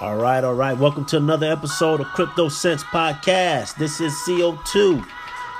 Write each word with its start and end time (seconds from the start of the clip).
All 0.00 0.16
right, 0.16 0.42
all 0.42 0.54
right. 0.54 0.76
Welcome 0.76 1.04
to 1.06 1.18
another 1.18 1.50
episode 1.52 2.00
of 2.00 2.06
Crypto 2.08 2.48
Sense 2.48 2.82
Podcast. 2.82 3.76
This 3.76 4.00
is 4.00 4.12
CO2. 4.26 5.06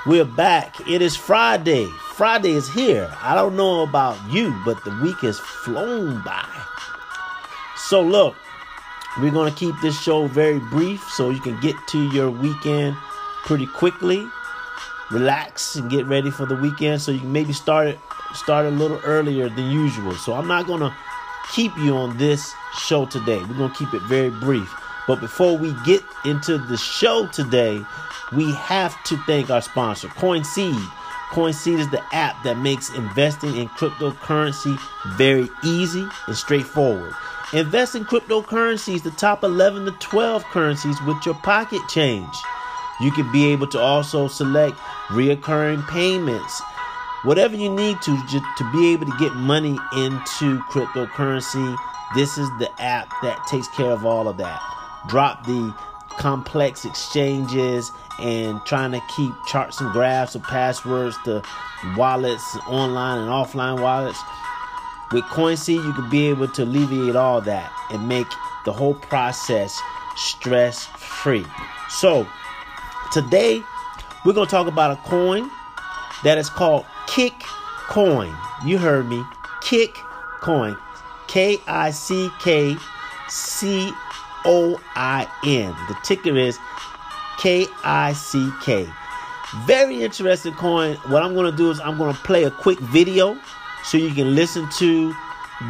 We're 0.05 0.25
back. 0.25 0.75
It 0.89 1.01
is 1.01 1.15
Friday. 1.15 1.85
Friday 2.15 2.51
is 2.51 2.67
here. 2.67 3.15
I 3.21 3.35
don't 3.35 3.55
know 3.55 3.83
about 3.83 4.17
you, 4.29 4.53
but 4.65 4.83
the 4.83 4.99
week 5.01 5.19
has 5.19 5.39
flown 5.39 6.21
by. 6.23 6.49
So, 7.77 8.01
look, 8.01 8.35
we're 9.21 9.31
going 9.31 9.53
to 9.53 9.57
keep 9.57 9.75
this 9.81 10.01
show 10.01 10.27
very 10.27 10.59
brief 10.59 11.01
so 11.11 11.29
you 11.29 11.39
can 11.39 11.59
get 11.61 11.75
to 11.89 12.09
your 12.09 12.31
weekend 12.31 12.97
pretty 13.45 13.67
quickly. 13.67 14.27
Relax 15.11 15.75
and 15.75 15.91
get 15.91 16.07
ready 16.07 16.31
for 16.31 16.47
the 16.47 16.55
weekend 16.55 17.01
so 17.01 17.11
you 17.11 17.19
can 17.19 17.31
maybe 17.31 17.53
start 17.53 17.87
it 17.87 17.99
start 18.33 18.65
a 18.65 18.71
little 18.71 18.99
earlier 19.03 19.47
than 19.47 19.69
usual. 19.69 20.15
So 20.15 20.33
I'm 20.33 20.47
not 20.47 20.65
going 20.65 20.79
to 20.79 20.93
keep 21.51 21.75
you 21.77 21.95
on 21.95 22.17
this 22.17 22.53
show 22.77 23.05
today. 23.05 23.39
We're 23.39 23.57
going 23.57 23.71
to 23.71 23.77
keep 23.77 23.93
it 23.93 24.01
very 24.03 24.29
brief. 24.29 24.73
But 25.07 25.19
before 25.19 25.57
we 25.57 25.73
get 25.85 26.01
into 26.25 26.57
the 26.57 26.77
show 26.77 27.27
today, 27.27 27.83
we 28.31 28.51
have 28.53 29.01
to 29.05 29.17
thank 29.25 29.49
our 29.49 29.61
sponsor, 29.61 30.07
CoinSeed. 30.09 30.81
CoinSeed 31.31 31.79
is 31.79 31.89
the 31.89 32.03
app 32.13 32.41
that 32.43 32.57
makes 32.57 32.93
investing 32.93 33.57
in 33.57 33.67
cryptocurrency 33.69 34.79
very 35.17 35.49
easy 35.63 36.07
and 36.27 36.37
straightforward. 36.37 37.13
Invest 37.53 37.95
in 37.95 38.05
cryptocurrencies, 38.05 39.03
the 39.03 39.11
top 39.11 39.43
11 39.43 39.85
to 39.85 39.91
12 39.91 40.43
currencies 40.45 41.01
with 41.03 41.23
your 41.25 41.35
pocket 41.35 41.81
change. 41.89 42.33
You 43.01 43.11
can 43.11 43.31
be 43.31 43.51
able 43.51 43.67
to 43.67 43.79
also 43.79 44.27
select 44.27 44.77
reoccurring 45.09 45.87
payments 45.87 46.61
whatever 47.23 47.55
you 47.55 47.69
need 47.73 48.01
to 48.01 48.15
just 48.27 48.45
to 48.57 48.71
be 48.71 48.93
able 48.93 49.05
to 49.05 49.17
get 49.17 49.33
money 49.35 49.77
into 49.95 50.59
cryptocurrency 50.69 51.77
this 52.13 52.37
is 52.37 52.47
the 52.59 52.69
app 52.79 53.11
that 53.23 53.43
takes 53.47 53.67
care 53.69 53.89
of 53.89 54.05
all 54.05 54.27
of 54.27 54.37
that. 54.37 54.61
Drop 55.07 55.45
the 55.47 55.73
complex 56.09 56.85
exchanges 56.85 57.91
and 58.19 58.63
trying 58.65 58.91
to 58.91 59.01
keep 59.15 59.33
charts 59.47 59.81
and 59.81 59.91
graphs 59.91 60.35
of 60.35 60.43
passwords 60.43 61.17
to 61.23 61.41
wallets 61.97 62.55
online 62.67 63.17
and 63.17 63.29
offline 63.29 63.81
wallets. 63.81 64.19
With 65.11 65.23
CoinSeed 65.25 65.83
you 65.83 65.93
can 65.93 66.09
be 66.09 66.27
able 66.27 66.47
to 66.49 66.63
alleviate 66.63 67.15
all 67.15 67.41
that 67.41 67.71
and 67.89 68.07
make 68.07 68.27
the 68.65 68.71
whole 68.71 68.93
process 68.93 69.79
stress 70.15 70.85
free 70.85 71.43
so 71.89 72.27
today 73.11 73.59
we're 74.23 74.33
going 74.33 74.45
to 74.45 74.51
talk 74.51 74.67
about 74.67 74.91
a 74.91 74.95
coin 75.09 75.49
that 76.23 76.37
is 76.37 76.49
called 76.49 76.85
Kick 77.07 77.33
Coin. 77.87 78.35
You 78.65 78.77
heard 78.77 79.07
me. 79.07 79.23
Kick 79.61 79.95
Coin. 80.41 80.77
K 81.27 81.57
I 81.67 81.91
C 81.91 82.29
K 82.39 82.75
C 83.29 83.91
O 84.45 84.79
I 84.95 85.27
N. 85.45 85.75
The 85.87 85.95
ticker 86.03 86.37
is 86.37 86.57
K 87.39 87.65
I 87.83 88.13
C 88.13 88.49
K. 88.61 88.87
Very 89.65 90.03
interesting 90.03 90.53
coin. 90.53 90.95
What 91.07 91.21
I'm 91.21 91.33
going 91.33 91.49
to 91.49 91.55
do 91.55 91.69
is 91.69 91.79
I'm 91.79 91.97
going 91.97 92.13
to 92.13 92.21
play 92.21 92.43
a 92.43 92.51
quick 92.51 92.79
video 92.79 93.37
so 93.83 93.97
you 93.97 94.11
can 94.11 94.35
listen 94.35 94.67
to 94.77 95.13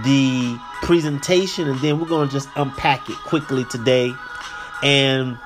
the 0.04 0.58
presentation 0.82 1.68
and 1.70 1.80
then 1.80 2.00
we're 2.00 2.08
going 2.08 2.28
to 2.28 2.34
just 2.34 2.50
unpack 2.56 3.10
it 3.10 3.18
quickly 3.18 3.66
today. 3.66 4.14
And 4.82 5.38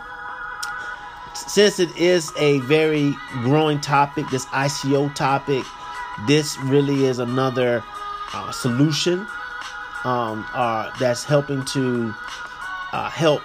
since 1.37 1.79
it 1.79 1.95
is 1.97 2.31
a 2.37 2.59
very 2.61 3.15
growing 3.43 3.79
topic, 3.79 4.25
this 4.29 4.45
ICO 4.47 5.13
topic, 5.13 5.63
this 6.27 6.57
really 6.59 7.05
is 7.05 7.19
another 7.19 7.83
uh, 8.33 8.51
solution 8.51 9.19
um, 10.03 10.45
uh, 10.53 10.91
that's 10.99 11.23
helping 11.23 11.63
to 11.65 12.13
uh, 12.93 13.09
help 13.09 13.41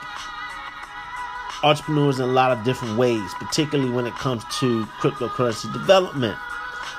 entrepreneurs 1.63 2.19
in 2.19 2.25
a 2.25 2.33
lot 2.33 2.51
of 2.51 2.65
different 2.65 2.97
ways, 2.97 3.31
particularly 3.35 3.91
when 3.91 4.07
it 4.07 4.15
comes 4.15 4.45
to 4.59 4.85
cryptocurrency 5.01 5.73
development. 5.73 6.37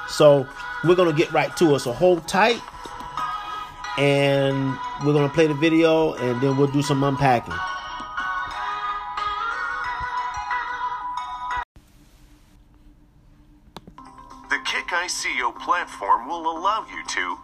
So 0.08 0.48
we're 0.84 0.96
gonna 0.96 1.14
get 1.14 1.32
right 1.32 1.56
to 1.58 1.76
it. 1.76 1.80
So 1.80 1.92
hold 1.92 2.28
tight, 2.28 2.62
and 3.98 4.78
we're 5.03 5.14
gonna 5.14 5.30
play 5.30 5.48
the 5.48 5.53
video, 5.53 6.14
and 6.14 6.42
then 6.42 6.58
we'll 6.58 6.68
do 6.68 6.82
some 6.82 7.03
unpacking. 7.03 7.53
You 16.90 17.04
to 17.04 17.38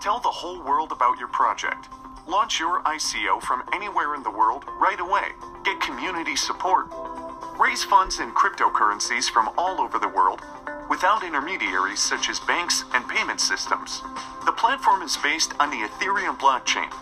tell 0.00 0.20
the 0.20 0.28
whole 0.28 0.62
world 0.62 0.92
about 0.92 1.18
your 1.18 1.28
project, 1.28 1.88
launch 2.28 2.60
your 2.60 2.82
ICO 2.82 3.40
from 3.40 3.62
anywhere 3.72 4.14
in 4.14 4.22
the 4.22 4.30
world 4.30 4.64
right 4.80 5.00
away, 5.00 5.28
get 5.64 5.80
community 5.80 6.36
support, 6.36 6.86
raise 7.58 7.84
funds 7.84 8.20
in 8.20 8.30
cryptocurrencies 8.32 9.30
from 9.30 9.50
all 9.56 9.80
over 9.80 9.98
the 9.98 10.08
world 10.08 10.42
without 10.90 11.24
intermediaries 11.24 12.00
such 12.00 12.28
as 12.28 12.40
banks 12.40 12.84
and 12.92 13.08
payment 13.08 13.40
systems. 13.40 14.02
The 14.44 14.52
platform 14.52 15.02
is 15.02 15.16
based 15.16 15.54
on 15.58 15.70
the 15.70 15.88
Ethereum 15.88 16.38
blockchain 16.38 16.92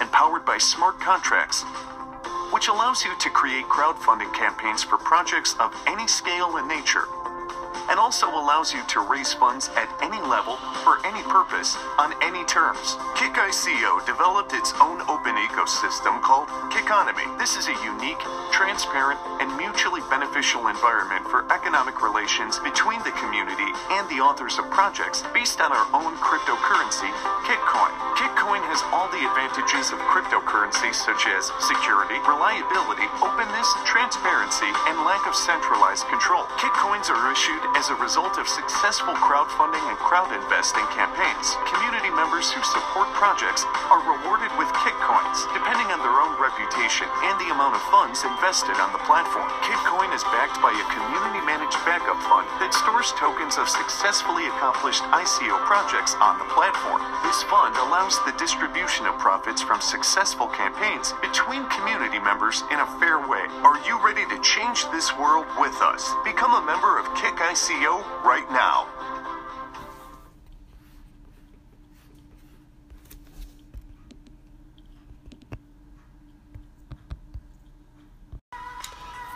and 0.00 0.10
powered 0.12 0.44
by 0.44 0.58
smart 0.58 1.00
contracts, 1.00 1.62
which 2.52 2.68
allows 2.68 3.04
you 3.04 3.10
to 3.18 3.30
create 3.30 3.64
crowdfunding 3.64 4.32
campaigns 4.34 4.82
for 4.82 4.98
projects 4.98 5.56
of 5.58 5.74
any 5.86 6.06
scale 6.06 6.56
and 6.56 6.68
nature 6.68 7.06
and 7.88 7.98
also 7.98 8.28
allows 8.28 8.72
you 8.72 8.82
to 8.88 9.00
raise 9.00 9.32
funds 9.32 9.70
at 9.76 9.88
any 10.02 10.20
level 10.22 10.56
for 10.84 11.04
any 11.06 11.22
purpose 11.24 11.76
on 11.98 12.14
any 12.22 12.44
terms. 12.44 12.96
Kick 13.16 13.34
ICO 13.34 14.04
developed 14.06 14.52
its 14.52 14.72
own 14.80 15.00
open 15.08 15.34
ecosystem 15.36 16.20
called 16.22 16.48
Kickonomy. 16.70 17.26
This 17.38 17.56
is 17.56 17.68
a 17.68 17.76
unique, 17.84 18.20
transparent, 18.52 19.18
and 19.40 19.50
mutually 19.72 20.04
beneficial 20.12 20.68
environment 20.68 21.24
for 21.32 21.48
economic 21.48 22.04
relations 22.04 22.60
between 22.60 23.00
the 23.08 23.14
community 23.16 23.72
and 23.96 24.04
the 24.12 24.20
authors 24.20 24.60
of 24.60 24.68
projects 24.68 25.24
based 25.32 25.64
on 25.64 25.72
our 25.72 25.88
own 25.96 26.12
cryptocurrency, 26.20 27.08
KickCoin. 27.48 27.88
KickCoin 28.20 28.60
has 28.68 28.84
all 28.92 29.08
the 29.08 29.24
advantages 29.24 29.88
of 29.88 29.96
cryptocurrency 30.12 30.92
such 30.92 31.24
as 31.24 31.48
security, 31.56 32.20
reliability, 32.28 33.08
openness, 33.24 33.64
transparency, 33.88 34.68
and 34.92 35.08
lack 35.08 35.24
of 35.24 35.32
centralized 35.32 36.04
control. 36.12 36.44
KickCoins 36.60 37.08
are 37.08 37.32
issued 37.32 37.64
as 37.72 37.88
a 37.88 37.96
result 37.96 38.36
of 38.36 38.44
successful 38.44 39.16
crowdfunding 39.24 39.80
and 39.88 39.96
crowd 40.04 40.28
investing 40.36 40.84
campaigns. 40.92 41.56
Community 41.72 42.12
members 42.12 42.52
who 42.52 42.60
support 42.60 43.08
projects 43.16 43.64
are 43.88 44.04
rewarded 44.04 44.52
with 44.60 44.68
KickCoins, 44.76 45.48
depending 45.56 45.88
on 45.96 46.04
their 46.04 46.20
own 46.20 46.36
reputation 46.36 47.08
and 47.24 47.40
the 47.40 47.48
amount 47.56 47.72
of 47.72 47.80
funds 47.88 48.20
invested 48.28 48.76
on 48.76 48.92
the 48.92 49.00
platform. 49.08 49.48
KickCoin 49.62 50.10
is 50.10 50.26
backed 50.34 50.58
by 50.58 50.74
a 50.74 50.86
community 50.90 51.38
managed 51.46 51.78
backup 51.86 52.18
fund 52.26 52.50
that 52.58 52.74
stores 52.74 53.14
tokens 53.14 53.62
of 53.62 53.70
successfully 53.70 54.50
accomplished 54.50 55.06
ICO 55.14 55.54
projects 55.62 56.18
on 56.18 56.34
the 56.42 56.50
platform. 56.50 56.98
This 57.22 57.46
fund 57.46 57.78
allows 57.78 58.18
the 58.26 58.34
distribution 58.42 59.06
of 59.06 59.14
profits 59.22 59.62
from 59.62 59.80
successful 59.80 60.50
campaigns 60.50 61.14
between 61.22 61.62
community 61.70 62.18
members 62.18 62.66
in 62.74 62.82
a 62.82 62.90
fair 62.98 63.22
way. 63.22 63.46
Are 63.62 63.78
you 63.86 64.02
ready 64.02 64.26
to 64.34 64.42
change 64.42 64.82
this 64.90 65.14
world 65.14 65.46
with 65.54 65.78
us? 65.78 66.10
Become 66.26 66.58
a 66.58 66.66
member 66.66 66.98
of 66.98 67.06
Kick 67.14 67.38
ICO 67.38 68.02
right 68.26 68.50
now. 68.50 68.90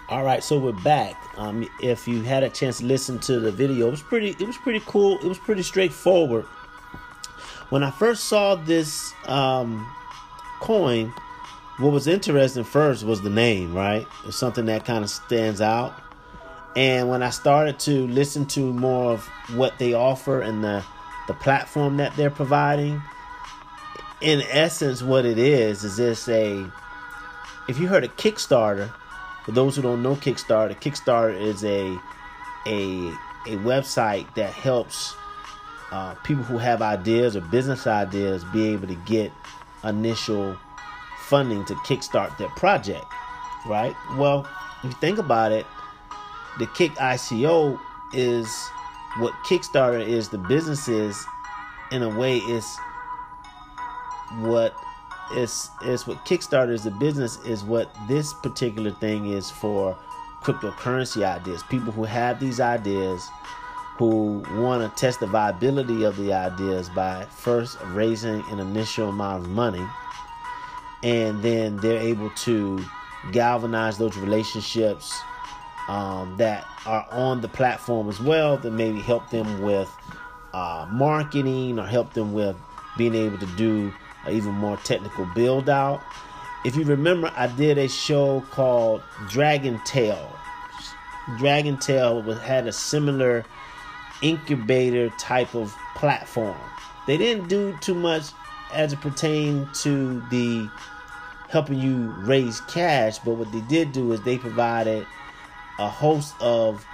All 0.08 0.22
right, 0.22 0.42
so 0.42 0.56
we're 0.56 0.70
back. 0.70 1.20
Um, 1.36 1.68
if 1.82 2.06
you 2.06 2.22
had 2.22 2.44
a 2.44 2.48
chance 2.48 2.78
to 2.78 2.84
listen 2.84 3.18
to 3.20 3.40
the 3.40 3.50
video, 3.50 3.88
it 3.88 3.90
was 3.90 4.02
pretty. 4.02 4.36
It 4.38 4.46
was 4.46 4.56
pretty 4.56 4.80
cool. 4.86 5.18
It 5.18 5.24
was 5.24 5.38
pretty 5.38 5.64
straightforward. 5.64 6.44
When 7.70 7.82
I 7.82 7.90
first 7.90 8.26
saw 8.26 8.54
this 8.54 9.12
um, 9.26 9.84
coin, 10.60 11.12
what 11.78 11.90
was 11.90 12.06
interesting 12.06 12.62
first 12.62 13.03
was 13.03 13.20
the 13.22 13.30
name. 13.30 13.74
Right, 13.74 14.06
it's 14.24 14.36
something 14.36 14.66
that 14.66 14.84
kind 14.84 15.03
of 15.03 15.10
stands 15.10 15.60
out. 15.60 15.92
And 16.76 17.09
when 17.09 17.24
I 17.24 17.30
started 17.30 17.80
to 17.80 18.06
listen 18.06 18.47
to 18.47 18.60
more 18.60 19.10
of 19.10 19.24
what 19.56 19.76
they 19.80 19.92
offer 19.92 20.41
and 20.41 20.62
the 20.62 20.84
the 21.26 21.34
platform 21.34 21.97
that 21.97 22.14
they're 22.16 22.30
providing, 22.30 23.02
in 24.20 24.42
essence, 24.50 25.02
what 25.02 25.24
it 25.24 25.38
is 25.38 25.82
is 25.82 25.97
this 25.97 26.28
a 26.28 26.64
if 27.68 27.80
you 27.80 27.88
heard 27.88 28.04
a 28.04 28.09
Kickstarter, 28.09 28.92
for 29.47 29.53
those 29.53 29.77
who 29.77 29.83
don't 29.83 30.03
know 30.03 30.16
Kickstarter, 30.16 30.75
Kickstarter 30.78 31.41
is 31.41 31.65
a 31.65 31.97
a 32.66 33.09
a 33.47 33.57
website 33.59 34.34
that 34.34 34.53
helps 34.53 35.15
uh, 35.93 36.15
people 36.25 36.43
who 36.43 36.59
have 36.59 36.83
ideas 36.83 37.37
or 37.37 37.41
business 37.43 37.87
ideas 37.87 38.45
be 38.47 38.66
able 38.69 38.89
to 38.89 38.97
get 39.07 39.31
initial 39.84 40.59
funding 41.21 41.65
to 41.66 41.75
kickstart 41.77 42.37
their 42.39 42.48
project. 42.51 43.04
Right? 43.66 43.95
Well, 44.16 44.48
if 44.78 44.84
you 44.84 44.97
think 45.01 45.19
about 45.19 45.53
it, 45.53 45.65
the 46.59 46.66
Kick 46.69 46.91
ICO 46.93 47.78
is 48.13 48.48
what 49.19 49.33
Kickstarter 49.48 50.04
is. 50.04 50.28
The 50.28 50.39
businesses, 50.39 51.25
in 51.93 52.03
a 52.03 52.09
way, 52.09 52.39
is 52.39 52.66
what 54.39 54.75
it's 55.32 55.70
it's 55.82 56.06
what 56.06 56.24
Kickstarter 56.24 56.72
is 56.72 56.84
the 56.84 56.90
business 56.92 57.38
is 57.44 57.64
what 57.64 57.94
this 58.08 58.32
particular 58.32 58.90
thing 58.90 59.32
is 59.32 59.50
for 59.50 59.96
cryptocurrency 60.42 61.24
ideas. 61.24 61.62
People 61.64 61.92
who 61.92 62.04
have 62.04 62.38
these 62.38 62.60
ideas 62.60 63.28
who 63.98 64.44
want 64.56 64.82
to 64.82 65.00
test 65.00 65.20
the 65.20 65.26
viability 65.26 66.04
of 66.04 66.16
the 66.16 66.32
ideas 66.32 66.88
by 66.90 67.24
first 67.24 67.78
raising 67.86 68.42
an 68.50 68.60
initial 68.60 69.08
amount 69.08 69.44
of 69.44 69.50
money 69.50 69.84
and 71.02 71.42
then 71.42 71.76
they're 71.78 72.00
able 72.00 72.30
to 72.30 72.84
galvanize 73.32 73.96
those 73.98 74.16
relationships 74.16 75.18
um, 75.88 76.34
that 76.36 76.66
are 76.84 77.06
on 77.10 77.40
the 77.40 77.48
platform 77.48 78.08
as 78.08 78.20
well 78.20 78.56
that 78.56 78.72
maybe 78.72 79.00
help 79.00 79.30
them 79.30 79.62
with 79.62 79.90
uh, 80.52 80.86
marketing 80.90 81.78
or 81.78 81.86
help 81.86 82.12
them 82.12 82.32
with 82.32 82.56
being 82.96 83.14
able 83.14 83.38
to 83.38 83.46
do 83.56 83.92
even 84.30 84.52
more 84.52 84.76
technical 84.78 85.26
build 85.26 85.68
out. 85.68 86.02
If 86.64 86.76
you 86.76 86.84
remember, 86.84 87.32
I 87.36 87.46
did 87.46 87.78
a 87.78 87.88
show 87.88 88.40
called 88.50 89.02
Dragon 89.28 89.80
Tail. 89.84 90.36
Dragon 91.38 91.76
Tail 91.78 92.22
had 92.34 92.66
a 92.66 92.72
similar 92.72 93.44
incubator 94.22 95.10
type 95.18 95.54
of 95.54 95.74
platform. 95.94 96.56
They 97.06 97.16
didn't 97.16 97.48
do 97.48 97.76
too 97.80 97.94
much 97.94 98.24
as 98.72 98.92
it 98.92 99.00
pertained 99.00 99.72
to 99.74 100.20
the 100.30 100.68
helping 101.48 101.78
you 101.78 102.12
raise 102.18 102.60
cash, 102.62 103.18
but 103.20 103.34
what 103.34 103.52
they 103.52 103.60
did 103.62 103.92
do 103.92 104.12
is 104.12 104.20
they 104.22 104.38
provided 104.38 105.06
a 105.78 105.88
host 105.88 106.34
of 106.40 106.84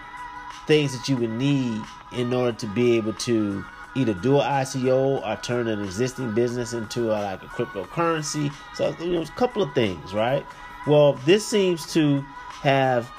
things 0.66 0.96
that 0.96 1.08
you 1.08 1.16
would 1.16 1.30
need 1.30 1.82
in 2.12 2.32
order 2.32 2.56
to 2.58 2.66
be 2.66 2.96
able 2.96 3.14
to 3.14 3.64
either 3.94 4.14
do 4.14 4.40
an 4.40 4.42
ICO 4.42 5.26
or 5.26 5.36
turn 5.42 5.68
an 5.68 5.82
existing 5.82 6.32
business 6.34 6.72
into 6.72 7.10
a, 7.10 7.18
like 7.20 7.42
a 7.42 7.46
cryptocurrency. 7.46 8.52
So 8.74 8.94
you 9.00 9.12
know, 9.12 9.22
a 9.22 9.26
couple 9.26 9.62
of 9.62 9.72
things, 9.74 10.14
right? 10.14 10.44
Well, 10.86 11.14
this 11.24 11.46
seems 11.46 11.92
to 11.92 12.24
have 12.62 13.10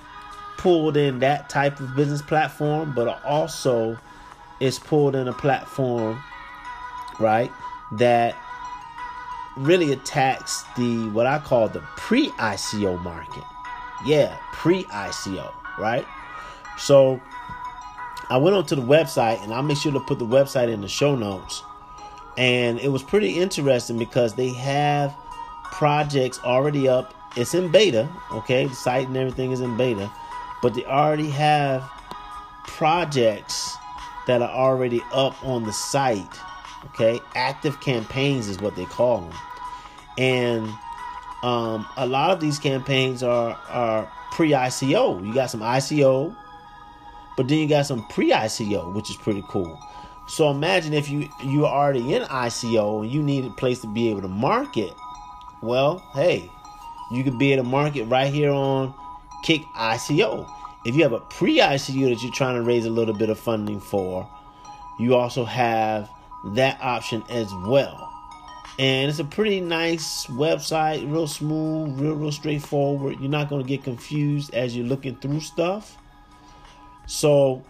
pulled 0.57 0.97
in 0.97 1.19
that 1.19 1.49
type 1.49 1.79
of 1.79 1.95
business 1.95 2.21
platform, 2.21 2.93
but 2.95 3.23
also 3.23 3.97
it's 4.59 4.79
pulled 4.79 5.15
in 5.15 5.27
a 5.27 5.33
platform, 5.33 6.21
right, 7.19 7.51
that 7.93 8.35
really 9.57 9.91
attacks 9.91 10.63
the 10.77 11.09
what 11.09 11.25
I 11.25 11.39
call 11.39 11.69
the 11.69 11.81
pre-ICO 11.97 13.01
market. 13.03 13.43
Yeah, 14.05 14.37
pre-ICO, 14.53 15.51
right? 15.77 16.05
So 16.77 17.21
I 18.29 18.37
went 18.37 18.55
onto 18.55 18.75
the 18.75 18.81
website 18.81 19.43
and 19.43 19.53
I'll 19.53 19.63
make 19.63 19.77
sure 19.77 19.91
to 19.91 19.99
put 19.99 20.19
the 20.19 20.25
website 20.25 20.71
in 20.71 20.81
the 20.81 20.87
show 20.87 21.15
notes. 21.15 21.63
And 22.37 22.79
it 22.79 22.89
was 22.89 23.03
pretty 23.03 23.39
interesting 23.39 23.97
because 23.97 24.33
they 24.33 24.49
have 24.49 25.15
projects 25.65 26.39
already 26.43 26.87
up. 26.87 27.13
It's 27.35 27.53
in 27.53 27.71
beta, 27.71 28.09
okay? 28.31 28.65
The 28.65 28.75
site 28.75 29.07
and 29.07 29.17
everything 29.17 29.51
is 29.51 29.61
in 29.61 29.77
beta 29.77 30.11
but 30.63 30.73
they 30.73 30.85
already 30.85 31.29
have 31.29 31.83
projects 32.65 33.75
that 34.25 34.41
are 34.41 34.49
already 34.49 35.01
up 35.11 35.35
on 35.45 35.65
the 35.65 35.73
site. 35.73 36.39
Okay, 36.85 37.19
active 37.35 37.79
campaigns 37.81 38.47
is 38.47 38.59
what 38.59 38.75
they 38.75 38.85
call 38.85 39.21
them, 39.21 39.37
and 40.17 40.67
um, 41.43 41.85
a 41.97 42.05
lot 42.07 42.31
of 42.31 42.39
these 42.39 42.59
campaigns 42.59 43.23
are 43.23 43.51
are 43.69 44.11
pre 44.31 44.51
ICO. 44.51 45.25
You 45.25 45.33
got 45.33 45.49
some 45.49 45.61
ICO, 45.61 46.35
but 47.37 47.47
then 47.47 47.59
you 47.59 47.67
got 47.67 47.85
some 47.85 48.05
pre 48.07 48.31
ICO, 48.31 48.93
which 48.93 49.09
is 49.09 49.15
pretty 49.15 49.43
cool. 49.47 49.79
So 50.27 50.49
imagine 50.49 50.93
if 50.93 51.09
you 51.09 51.29
you 51.43 51.65
are 51.65 51.83
already 51.83 52.13
in 52.13 52.23
ICO 52.23 53.03
and 53.03 53.11
you 53.11 53.21
need 53.21 53.45
a 53.45 53.49
place 53.49 53.81
to 53.81 53.87
be 53.87 54.09
able 54.09 54.21
to 54.21 54.27
market. 54.27 54.93
Well, 55.61 55.99
hey, 56.13 56.49
you 57.11 57.23
could 57.23 57.37
be 57.37 57.53
able 57.53 57.63
to 57.63 57.69
market 57.69 58.05
right 58.05 58.31
here 58.31 58.51
on 58.51 58.93
kick 59.43 59.61
ICO. 59.75 60.49
If 60.85 60.95
you 60.95 61.03
have 61.03 61.13
a 61.13 61.19
pre 61.19 61.59
ICO 61.59 62.09
that 62.09 62.23
you're 62.23 62.33
trying 62.33 62.55
to 62.55 62.61
raise 62.61 62.85
a 62.85 62.89
little 62.89 63.13
bit 63.13 63.29
of 63.29 63.39
funding 63.39 63.79
for, 63.79 64.29
you 64.99 65.15
also 65.15 65.45
have 65.45 66.09
that 66.53 66.77
option 66.81 67.23
as 67.29 67.53
well. 67.65 68.09
And 68.79 69.09
it's 69.09 69.19
a 69.19 69.23
pretty 69.23 69.61
nice 69.61 70.25
website, 70.27 71.09
real 71.11 71.27
smooth, 71.27 71.99
real, 71.99 72.15
real 72.15 72.31
straightforward. 72.31 73.19
You're 73.19 73.29
not 73.29 73.47
going 73.47 73.61
to 73.61 73.67
get 73.67 73.83
confused 73.83 74.53
as 74.53 74.75
you're 74.75 74.87
looking 74.87 75.15
through 75.17 75.41
stuff. 75.41 75.97
So, 77.05 77.63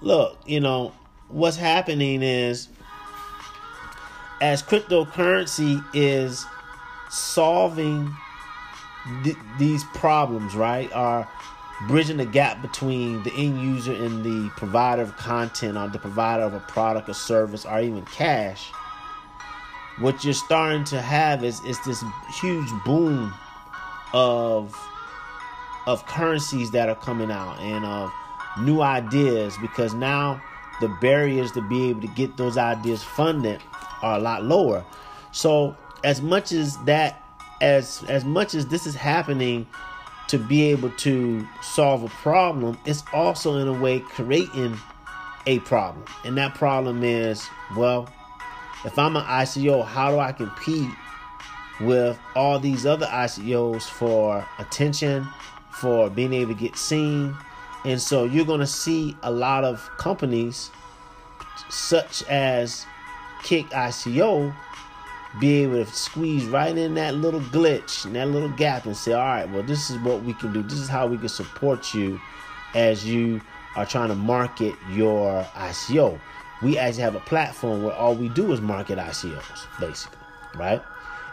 look, 0.00 0.38
you 0.46 0.60
know, 0.60 0.92
what's 1.28 1.56
happening 1.56 2.22
is 2.22 2.68
as 4.40 4.62
cryptocurrency 4.62 5.84
is 5.94 6.44
solving 7.10 8.14
th- 9.24 9.36
these 9.58 9.84
problems, 9.94 10.54
right? 10.54 10.90
Are 10.92 11.28
bridging 11.86 12.18
the 12.18 12.26
gap 12.26 12.60
between 12.60 13.22
the 13.22 13.32
end 13.32 13.60
user 13.60 13.92
and 13.92 14.22
the 14.24 14.50
provider 14.56 15.02
of 15.02 15.16
content 15.16 15.78
or 15.78 15.88
the 15.88 15.98
provider 15.98 16.42
of 16.42 16.54
a 16.54 16.60
product 16.60 17.08
or 17.08 17.14
service 17.14 17.64
or 17.64 17.80
even 17.80 18.04
cash. 18.06 18.70
What 19.98 20.24
you're 20.24 20.34
starting 20.34 20.84
to 20.84 21.00
have 21.00 21.44
is, 21.44 21.60
is 21.64 21.78
this 21.84 22.02
huge 22.40 22.68
boom 22.84 23.32
of 24.12 24.76
of 25.86 26.04
currencies 26.06 26.70
that 26.72 26.88
are 26.88 26.94
coming 26.96 27.30
out 27.30 27.58
and 27.58 27.84
of 27.84 28.12
new 28.58 28.80
ideas 28.82 29.56
because 29.60 29.94
now 29.94 30.40
the 30.80 30.88
barriers 31.00 31.52
to 31.52 31.62
be 31.68 31.90
able 31.90 32.00
to 32.00 32.08
get 32.08 32.36
those 32.36 32.56
ideas 32.56 33.02
funded 33.02 33.60
are 34.02 34.18
a 34.18 34.20
lot 34.20 34.44
lower. 34.44 34.84
So 35.32 35.76
as 36.02 36.22
much 36.22 36.52
as 36.52 36.76
that 36.84 37.22
as 37.60 38.02
as 38.08 38.24
much 38.24 38.54
as 38.54 38.66
this 38.66 38.86
is 38.86 38.94
happening 38.94 39.66
to 40.28 40.38
be 40.38 40.62
able 40.70 40.90
to 40.90 41.46
solve 41.60 42.04
a 42.04 42.08
problem, 42.08 42.78
it's 42.86 43.02
also 43.12 43.56
in 43.58 43.68
a 43.68 43.72
way 43.72 44.00
creating 44.00 44.78
a 45.46 45.58
problem. 45.60 46.04
And 46.24 46.38
that 46.38 46.54
problem 46.54 47.02
is, 47.02 47.46
well, 47.76 48.08
if 48.84 48.98
I'm 48.98 49.16
an 49.16 49.24
ICO, 49.24 49.84
how 49.84 50.10
do 50.10 50.18
I 50.18 50.32
compete 50.32 50.88
with 51.80 52.18
all 52.36 52.58
these 52.58 52.86
other 52.86 53.06
ICOs 53.06 53.82
for 53.82 54.46
attention, 54.58 55.26
for 55.72 56.08
being 56.08 56.32
able 56.32 56.54
to 56.54 56.60
get 56.60 56.76
seen? 56.76 57.36
And 57.84 58.00
so 58.00 58.24
you're 58.24 58.44
going 58.44 58.60
to 58.60 58.66
see 58.66 59.16
a 59.22 59.30
lot 59.30 59.64
of 59.64 59.88
companies 59.96 60.70
such 61.68 62.22
as 62.24 62.84
Kick 63.42 63.66
ICO 63.70 64.54
be 65.38 65.62
able 65.62 65.84
to 65.84 65.90
squeeze 65.92 66.44
right 66.46 66.76
in 66.76 66.94
that 66.94 67.14
little 67.14 67.40
glitch 67.40 68.04
and 68.04 68.16
that 68.16 68.28
little 68.28 68.48
gap 68.48 68.84
and 68.84 68.96
say, 68.96 69.12
all 69.12 69.24
right, 69.24 69.48
well, 69.48 69.62
this 69.62 69.90
is 69.90 69.98
what 69.98 70.22
we 70.24 70.34
can 70.34 70.52
do. 70.52 70.62
This 70.62 70.78
is 70.78 70.88
how 70.88 71.06
we 71.06 71.16
can 71.16 71.28
support 71.28 71.94
you 71.94 72.20
as 72.74 73.06
you 73.06 73.40
are 73.76 73.86
trying 73.86 74.08
to 74.08 74.14
market 74.14 74.74
your 74.90 75.44
ICO. 75.54 76.20
We 76.62 76.76
actually 76.76 77.02
have 77.04 77.14
a 77.14 77.20
platform 77.20 77.84
where 77.84 77.94
all 77.94 78.14
we 78.14 78.28
do 78.28 78.52
is 78.52 78.60
market 78.60 78.98
ICOs, 78.98 79.66
basically, 79.78 80.18
right? 80.56 80.82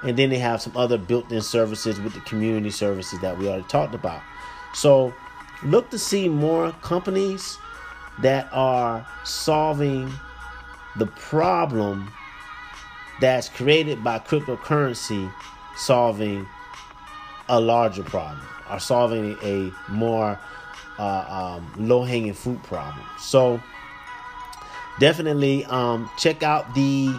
And 0.04 0.18
then 0.18 0.30
they 0.30 0.38
have 0.38 0.62
some 0.62 0.78
other 0.78 0.98
built 0.98 1.32
in 1.32 1.42
services 1.42 2.00
with 2.00 2.14
the 2.14 2.22
community 2.22 2.70
services 2.70 3.20
that 3.22 3.38
we 3.38 3.48
already 3.48 3.64
talked 3.64 3.96
about. 3.96 4.22
So 4.74 5.14
look 5.64 5.90
to 5.90 6.00
see 6.00 6.30
more 6.30 6.72
companies 6.82 7.58
that 8.22 8.50
are 8.52 9.06
solving 9.24 10.12
the 10.98 11.06
problem 11.06 12.12
that's 13.20 13.50
created 13.50 14.04
by 14.04 14.20
cryptocurrency 14.20 15.32
solving 15.76 16.48
a 17.50 17.60
larger 17.60 18.04
problem 18.04 18.42
or 18.70 18.80
solving 18.80 19.38
a 19.44 19.72
more 19.90 20.40
uh, 21.00 21.58
um, 21.58 21.72
low 21.78 22.04
hanging 22.04 22.34
fruit 22.34 22.62
problem. 22.64 23.06
So 23.20 23.62
definitely 25.00 25.66
um, 25.66 26.10
check 26.18 26.44
out 26.44 26.74
the 26.74 27.16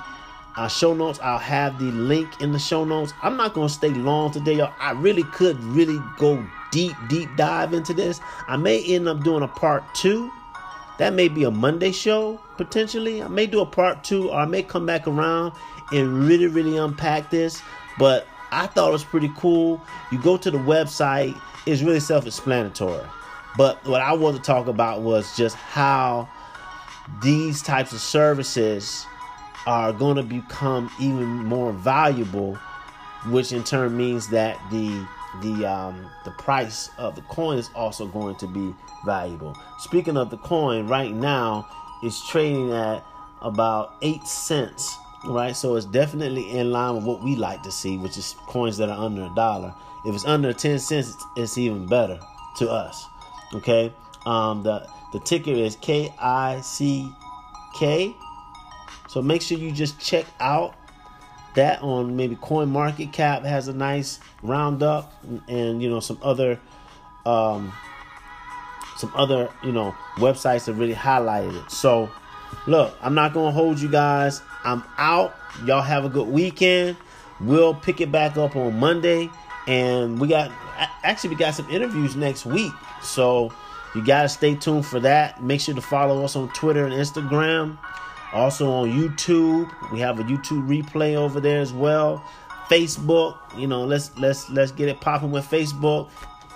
uh, 0.57 0.69
show 0.69 0.95
notes. 0.95 1.21
I'll 1.23 1.39
have 1.39 1.79
the 1.79 1.91
link 1.93 2.41
in 2.41 2.53
the 2.53 2.59
show 2.59 2.85
notes. 2.85 3.13
I'm 3.23 3.37
not 3.37 3.55
going 3.55 3.69
to 3.69 3.75
stay 3.75 3.91
long 3.91 4.33
today, 4.33 4.55
y'all. 4.55 4.75
I 4.81 4.93
really 4.93 5.23
could 5.23 5.63
really 5.63 5.99
go 6.19 6.45
deep, 6.71 6.95
deep 7.09 7.29
dive 7.37 7.73
into 7.73 7.95
this. 7.95 8.21
I 8.47 8.57
may 8.57 8.83
end 8.85 9.09
up 9.09 9.23
doing 9.23 9.43
a 9.43 9.49
part 9.49 9.85
two. 9.95 10.31
That 10.99 11.15
may 11.15 11.29
be 11.29 11.45
a 11.45 11.51
Monday 11.51 11.93
show 11.93 12.41
potentially. 12.57 13.23
I 13.23 13.29
may 13.29 13.47
do 13.47 13.61
a 13.61 13.67
part 13.67 14.03
two, 14.05 14.31
or 14.31 14.37
I 14.41 14.47
may 14.47 14.63
come 14.63 14.85
back 14.85 15.07
around 15.07 15.53
and 15.93 16.27
really, 16.27 16.47
really 16.47 16.77
unpack 16.77 17.31
this. 17.31 17.63
But 17.99 18.27
I 18.51 18.67
thought 18.67 18.89
it 18.89 18.93
was 18.93 19.05
pretty 19.05 19.31
cool. 19.37 19.81
You 20.11 20.21
go 20.21 20.37
to 20.37 20.51
the 20.51 20.59
website, 20.59 21.41
it's 21.67 21.83
really 21.83 22.01
self 22.01 22.27
explanatory. 22.27 23.05
But 23.57 23.85
what 23.87 24.01
I 24.01 24.13
want 24.13 24.37
to 24.37 24.43
talk 24.43 24.67
about 24.67 25.03
was 25.03 25.37
just 25.37 25.57
how 25.57 26.29
these 27.23 27.63
types 27.63 27.93
of 27.93 28.01
services 28.01 29.07
are 29.67 29.93
going 29.93 30.17
to 30.17 30.23
become 30.23 30.91
even 31.01 31.27
more 31.27 31.73
valuable, 31.73 32.55
which 33.27 33.53
in 33.53 33.65
turn 33.65 33.97
means 33.97 34.29
that 34.29 34.59
the 34.71 35.07
the 35.43 35.67
um, 35.67 36.11
the 36.25 36.31
price 36.33 36.91
of 36.99 37.15
the 37.15 37.23
coin 37.23 37.59
is 37.59 37.71
also 37.75 38.07
going 38.07 38.37
to 38.37 38.47
be 38.47 38.75
valuable. 39.05 39.57
Speaking 39.79 40.17
of 40.17 40.31
the 40.31 40.39
coin, 40.39 40.87
right 40.87 41.13
now 41.13 41.69
it's 42.03 42.29
trading 42.29 42.73
at 42.73 43.05
about 43.43 43.95
eight 44.03 44.25
cents 44.25 44.97
right? 45.25 45.55
So 45.57 45.77
it's 45.77 45.87
definitely 45.87 46.51
in 46.51 46.71
line 46.71 46.97
with 46.97 47.05
what 47.05 47.23
we 47.23 47.37
like 47.37 47.63
to 47.63 47.73
see, 47.73 47.99
which 47.99 48.17
is 48.17 48.35
coins 48.47 48.77
that 48.79 48.89
are 48.89 48.99
under 49.05 49.25
a 49.25 49.35
dollar. 49.35 49.75
If 50.07 50.15
it's 50.15 50.25
under 50.25 50.53
10 50.53 50.79
cents, 50.79 51.11
it's, 51.11 51.25
it's 51.37 51.59
even 51.59 51.87
better 51.87 52.19
to 52.59 52.71
us. 52.71 53.05
Okay. 53.55 53.93
Um, 54.27 54.63
the 54.63 54.87
the 55.13 55.21
ticker 55.21 55.53
is 55.53 55.77
K 55.77 56.13
I 56.21 56.61
C 56.61 57.11
K. 57.75 58.15
So 59.09 59.23
make 59.23 59.41
sure 59.41 59.57
you 59.57 59.73
just 59.73 59.99
check 59.99 60.27
out 60.39 60.75
that 61.55 61.83
on 61.83 62.17
maybe 62.17 62.37
Coin 62.37 62.69
Market 62.69 63.13
Cap 63.13 63.43
has 63.43 63.69
a 63.69 63.73
nice 63.73 64.21
roundup 64.43 65.13
and, 65.25 65.43
and 65.49 65.83
you 65.83 65.89
know 65.89 66.01
some 66.01 66.19
other 66.23 66.61
um, 67.27 67.73
some 68.97 69.13
other 69.15 69.51
you 69.63 69.73
know 69.73 69.95
websites 70.17 70.67
that 70.67 70.75
really 70.75 70.95
highlighted 70.95 71.65
it. 71.65 71.71
So 71.71 72.11
look, 72.67 72.97
I'm 73.03 73.15
not 73.15 73.35
gonna 73.35 73.53
hold 73.53 73.81
you 73.81 73.89
guys. 73.89 74.43
I'm 74.65 74.83
out. 74.97 75.35
Y'all 75.65 75.83
have 75.83 76.05
a 76.05 76.09
good 76.09 76.29
weekend. 76.29 76.97
We'll 77.41 77.75
pick 77.75 78.01
it 78.01 78.11
back 78.11 78.37
up 78.37 78.57
on 78.57 78.79
Monday, 78.79 79.31
and 79.67 80.21
we 80.21 80.29
got 80.29 80.51
actually 81.03 81.31
we 81.31 81.37
got 81.37 81.55
some 81.55 81.69
interviews 81.71 82.17
next 82.17 82.47
week. 82.47 82.73
So 83.03 83.53
you 83.95 84.05
gotta 84.05 84.29
stay 84.29 84.55
tuned 84.55 84.87
for 84.87 85.01
that. 85.01 85.43
Make 85.43 85.61
sure 85.61 85.75
to 85.75 85.81
follow 85.81 86.25
us 86.25 86.37
on 86.37 86.49
Twitter 86.51 86.85
and 86.85 86.95
Instagram. 86.95 87.79
Also 88.33 88.71
on 88.71 88.91
YouTube, 88.91 89.71
we 89.91 90.01
have 90.01 90.21
a 90.21 90.25
YouTube 90.25 90.67
replay 90.69 91.15
over 91.15 91.41
there 91.41 91.61
as 91.61 91.73
well. 91.73 92.23
Facebook, 92.69 93.39
you 93.59 93.67
know, 93.67 93.85
let's 93.85 94.17
let's 94.19 94.51
let's 94.51 94.73
get 94.73 94.89
it 94.89 95.01
popping 95.01 95.31
with 95.31 95.47
Facebook. 95.47 96.11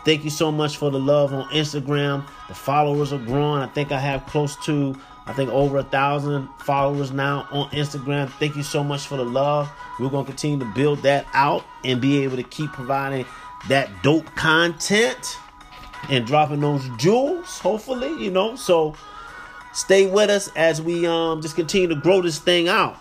Thank 0.05 0.25
you 0.25 0.31
so 0.31 0.51
much 0.51 0.77
for 0.77 0.91
the 0.91 0.99
love 0.99 1.33
on 1.33 1.49
Instagram. 1.51 2.27
The 2.49 2.55
followers 2.55 3.13
are 3.13 3.19
growing. 3.19 3.63
I 3.63 3.69
think 3.69 3.93
I 3.93 4.01
have 4.01 4.27
close 4.27 4.57
to, 4.67 4.97
I 5.27 5.33
think 5.33 5.49
over 5.51 5.79
a 5.79 5.85
thousand 5.85 6.49
followers 6.59 7.13
now 7.13 7.47
on 7.53 7.71
Instagram. 7.71 8.29
Thank 8.29 8.57
you 8.57 8.65
so 8.65 8.83
much 8.83 9.07
for 9.07 9.17
the 9.17 9.25
love. 9.25 9.71
We're 10.01 10.11
gonna 10.11 10.27
continue 10.27 10.59
to 10.59 10.73
build 10.75 11.03
that 11.03 11.27
out 11.33 11.65
and 11.85 12.01
be 12.01 12.25
able 12.25 12.37
to 12.37 12.43
keep 12.43 12.73
providing 12.73 13.25
that 13.69 13.89
dope 14.03 14.27
content 14.35 15.39
and 16.11 16.27
dropping 16.27 16.61
those 16.61 16.89
jewels. 16.99 17.59
Hopefully, 17.61 18.13
you 18.23 18.31
know. 18.31 18.57
So 18.57 18.97
stay 19.73 20.07
with 20.07 20.31
us 20.31 20.51
as 20.57 20.81
we 20.81 21.07
um 21.07 21.41
just 21.43 21.57
continue 21.57 21.89
to 21.89 21.97
grow 21.97 22.23
this 22.23 22.39
thing 22.39 22.69
out. 22.69 22.97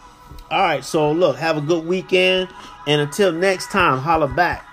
All 0.50 0.62
right. 0.62 0.84
So 0.84 1.12
look, 1.12 1.38
have 1.38 1.58
a 1.58 1.62
good 1.62 1.86
weekend, 1.86 2.50
and 2.88 3.02
until 3.02 3.32
next 3.32 3.72
time, 3.72 4.00
holla 4.00 4.28
back. 4.28 4.66